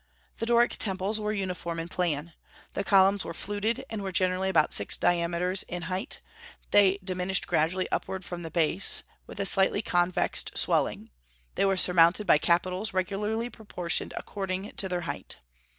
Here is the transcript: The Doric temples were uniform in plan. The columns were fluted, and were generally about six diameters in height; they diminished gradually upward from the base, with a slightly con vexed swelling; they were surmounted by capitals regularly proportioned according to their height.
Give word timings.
The 0.39 0.47
Doric 0.47 0.77
temples 0.79 1.19
were 1.19 1.31
uniform 1.31 1.79
in 1.79 1.87
plan. 1.87 2.33
The 2.73 2.83
columns 2.83 3.23
were 3.23 3.35
fluted, 3.35 3.85
and 3.87 4.01
were 4.01 4.11
generally 4.11 4.49
about 4.49 4.73
six 4.73 4.97
diameters 4.97 5.61
in 5.67 5.83
height; 5.83 6.21
they 6.71 6.97
diminished 7.03 7.45
gradually 7.45 7.87
upward 7.91 8.25
from 8.25 8.41
the 8.41 8.49
base, 8.49 9.03
with 9.27 9.39
a 9.39 9.45
slightly 9.45 9.83
con 9.83 10.11
vexed 10.11 10.57
swelling; 10.57 11.11
they 11.53 11.65
were 11.65 11.77
surmounted 11.77 12.25
by 12.25 12.39
capitals 12.39 12.95
regularly 12.95 13.51
proportioned 13.51 14.11
according 14.17 14.71
to 14.71 14.89
their 14.89 15.01
height. 15.01 15.37